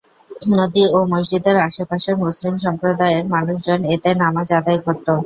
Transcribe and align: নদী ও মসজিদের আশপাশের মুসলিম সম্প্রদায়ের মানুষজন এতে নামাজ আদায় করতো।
নদী 0.51 0.83
ও 0.89 1.09
মসজিদের 1.11 1.55
আশপাশের 1.67 2.15
মুসলিম 2.23 2.55
সম্প্রদায়ের 2.65 3.23
মানুষজন 3.33 3.79
এতে 3.95 4.09
নামাজ 4.23 4.47
আদায় 4.59 4.79
করতো। 4.85 5.13